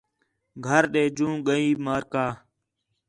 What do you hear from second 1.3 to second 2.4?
ڳئین مارکہ